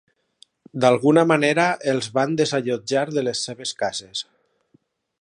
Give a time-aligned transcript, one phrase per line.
[0.85, 4.29] D'alguna manera, els van desallotjar de les seves cases.